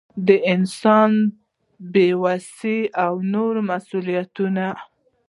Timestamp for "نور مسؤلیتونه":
3.33-4.65